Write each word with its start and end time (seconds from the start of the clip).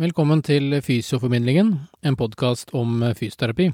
Velkommen 0.00 0.40
til 0.40 0.72
Fysioformidlingen, 0.80 1.74
en 2.00 2.14
podkast 2.16 2.70
om 2.72 3.02
fysioterapi. 3.18 3.66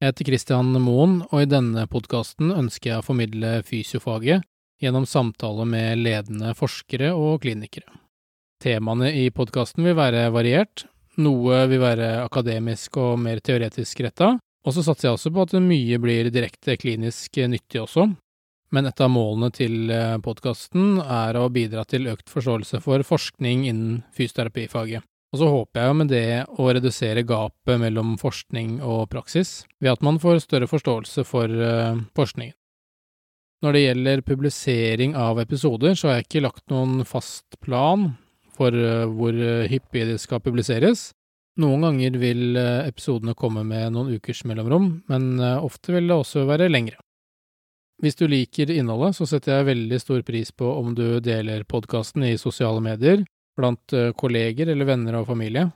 Jeg 0.00 0.08
heter 0.08 0.28
Christian 0.30 0.70
Moen, 0.80 1.18
og 1.28 1.42
i 1.42 1.48
denne 1.50 1.82
podkasten 1.92 2.54
ønsker 2.54 2.88
jeg 2.88 3.02
å 3.02 3.04
formidle 3.04 3.50
fysiofaget 3.68 4.46
gjennom 4.80 5.04
samtale 5.04 5.66
med 5.68 6.00
ledende 6.00 6.54
forskere 6.56 7.10
og 7.12 7.42
klinikere. 7.42 7.84
Temaene 8.64 9.10
i 9.12 9.26
podkasten 9.28 9.84
vil 9.84 9.98
være 9.98 10.22
variert, 10.32 10.86
noe 11.20 11.60
vil 11.68 11.84
være 11.84 12.14
akademisk 12.22 12.96
og 13.04 13.20
mer 13.26 13.44
teoretisk 13.44 14.00
retta, 14.08 14.38
og 14.64 14.72
så 14.72 14.86
satser 14.86 15.10
jeg 15.10 15.18
også 15.18 15.34
på 15.36 15.44
at 15.50 15.54
mye 15.66 16.00
blir 16.00 16.32
direkte 16.32 16.78
klinisk 16.80 17.42
nyttig 17.44 17.82
også. 17.84 18.06
Men 18.72 18.88
et 18.88 19.04
av 19.04 19.12
målene 19.12 19.52
til 19.52 19.92
podkasten 20.24 20.96
er 21.04 21.36
å 21.36 21.44
bidra 21.52 21.84
til 21.84 22.08
økt 22.08 22.32
forståelse 22.32 22.80
for 22.88 23.04
forskning 23.12 23.68
innen 23.68 24.02
fysioterapifaget. 24.16 25.04
Og 25.28 25.40
så 25.42 25.48
håper 25.52 25.82
jeg 25.82 25.90
jo 25.90 25.96
med 25.98 26.08
det 26.12 26.28
å 26.56 26.68
redusere 26.72 27.24
gapet 27.28 27.80
mellom 27.82 28.14
forskning 28.20 28.78
og 28.80 29.10
praksis, 29.12 29.66
ved 29.82 29.92
at 29.92 30.04
man 30.04 30.20
får 30.22 30.40
større 30.46 30.68
forståelse 30.70 31.24
for 31.28 31.52
uh, 31.52 32.00
forskningen. 32.16 32.56
Når 33.64 33.74
det 33.74 33.82
gjelder 33.82 34.22
publisering 34.22 35.16
av 35.18 35.40
episoder, 35.42 35.98
så 35.98 36.08
har 36.08 36.18
jeg 36.18 36.28
ikke 36.28 36.44
lagt 36.46 36.64
noen 36.72 37.02
fast 37.04 37.58
plan 37.60 38.12
for 38.56 38.72
uh, 38.72 39.04
hvor 39.10 39.36
hyppig 39.68 40.06
det 40.14 40.16
skal 40.22 40.40
publiseres. 40.40 41.10
Noen 41.58 41.82
ganger 41.84 42.16
vil 42.22 42.54
episodene 42.86 43.34
komme 43.36 43.64
med 43.66 43.90
noen 43.96 44.14
ukers 44.14 44.44
mellomrom, 44.46 44.92
men 45.10 45.42
ofte 45.42 45.90
vil 45.90 46.06
det 46.06 46.14
også 46.14 46.44
være 46.46 46.68
lengre. 46.70 47.00
Hvis 47.98 48.14
du 48.14 48.28
liker 48.30 48.70
innholdet, 48.70 49.16
så 49.18 49.26
setter 49.26 49.56
jeg 49.56 49.66
veldig 49.72 49.98
stor 49.98 50.22
pris 50.22 50.52
på 50.54 50.70
om 50.70 50.92
du 50.94 51.18
deler 51.18 51.66
podkasten 51.66 52.22
i 52.28 52.36
sosiale 52.38 52.78
medier, 52.78 53.24
blant 53.58 53.92
eh, 53.92 54.12
kolleger 54.16 54.70
eller 54.72 54.88
venner 54.88 55.20
og 55.20 55.28
familie, 55.28 55.68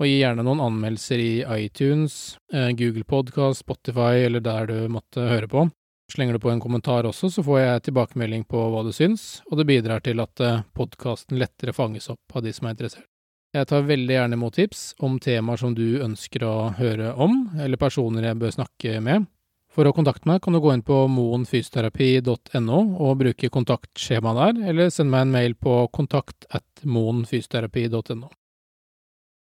og 0.00 0.08
gi 0.08 0.18
gjerne 0.20 0.44
noen 0.46 0.62
anmeldelser 0.64 1.22
i 1.22 1.32
iTunes, 1.66 2.36
eh, 2.52 2.70
Google 2.78 3.04
Podcast, 3.04 3.62
Spotify 3.62 4.24
eller 4.24 4.42
der 4.44 4.70
du 4.70 4.76
måtte 4.92 5.26
høre 5.30 5.50
på. 5.50 5.68
Slenger 6.12 6.36
du 6.36 6.42
på 6.44 6.50
en 6.52 6.60
kommentar 6.60 7.06
også, 7.08 7.30
så 7.32 7.42
får 7.42 7.60
jeg 7.60 7.84
tilbakemelding 7.88 8.44
på 8.44 8.60
hva 8.70 8.82
du 8.84 8.92
syns, 8.92 9.42
og 9.48 9.58
det 9.58 9.68
bidrar 9.70 10.04
til 10.04 10.20
at 10.22 10.40
eh, 10.44 10.62
podkasten 10.76 11.40
lettere 11.40 11.74
fanges 11.76 12.10
opp 12.12 12.36
av 12.36 12.44
de 12.44 12.52
som 12.54 12.68
er 12.68 12.76
interessert. 12.76 13.08
Jeg 13.54 13.68
tar 13.70 13.86
veldig 13.86 14.16
gjerne 14.16 14.34
imot 14.34 14.56
tips 14.58 14.80
om 15.06 15.20
temaer 15.22 15.60
som 15.60 15.76
du 15.78 16.00
ønsker 16.02 16.42
å 16.42 16.54
høre 16.74 17.12
om, 17.14 17.52
eller 17.62 17.78
personer 17.78 18.26
jeg 18.26 18.40
bør 18.40 18.56
snakke 18.56 18.98
med. 18.98 19.28
For 19.74 19.88
å 19.88 19.94
kontakte 19.94 20.28
meg 20.30 20.38
kan 20.44 20.54
du 20.54 20.60
gå 20.62 20.70
inn 20.70 20.84
på 20.86 21.00
moenfysioterapi.no 21.10 22.78
og 23.02 23.18
bruke 23.24 23.50
kontaktskjema 23.50 24.34
der, 24.38 24.60
eller 24.70 24.92
send 24.94 25.10
meg 25.10 25.26
en 25.26 25.34
mail 25.34 25.56
på 25.58 25.80
kontakt 25.94 26.46
at 26.54 26.84
moenfysioterapi.no. 26.86 28.30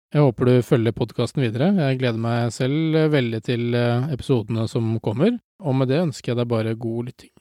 Jeg 0.09 0.25
håper 0.25 0.49
du 0.49 0.65
følger 0.65 0.95
podkasten 0.97 1.43
videre, 1.45 1.69
jeg 1.77 1.99
gleder 2.01 2.19
meg 2.19 2.51
selv 2.51 2.97
veldig 3.13 3.39
til 3.45 3.75
eh, 3.77 4.09
episodene 4.11 4.65
som 4.67 4.95
kommer, 5.05 5.37
og 5.61 5.77
med 5.77 5.91
det 5.91 6.01
ønsker 6.01 6.33
jeg 6.33 6.39
deg 6.41 6.49
bare 6.49 6.73
god 6.81 7.11
lytting. 7.11 7.33